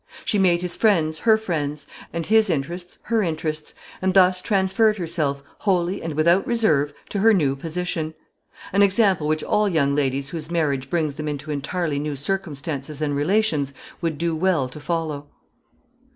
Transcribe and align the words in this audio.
She 0.25 0.39
made 0.39 0.63
his 0.63 0.75
friends 0.75 1.19
her 1.19 1.37
friends, 1.37 1.85
and 2.11 2.25
his 2.25 2.49
interests 2.49 2.97
her 3.03 3.21
interests, 3.21 3.75
and 4.01 4.15
thus 4.15 4.41
transferred 4.41 4.97
herself, 4.97 5.43
wholly 5.59 6.01
and 6.01 6.15
without 6.15 6.47
reserve, 6.47 6.91
to 7.09 7.19
her 7.19 7.35
new 7.35 7.55
position; 7.55 8.15
an 8.73 8.81
example 8.81 9.27
which 9.27 9.43
all 9.43 9.69
young 9.69 9.93
ladies 9.93 10.29
whose 10.29 10.49
marriage 10.49 10.89
brings 10.89 11.13
them 11.13 11.27
into 11.27 11.51
entirely 11.51 11.99
new 11.99 12.15
circumstances 12.15 12.99
and 12.99 13.15
relations 13.15 13.75
would 14.01 14.17
do 14.17 14.35
well 14.35 14.67
to 14.69 14.79
follow. 14.79 15.27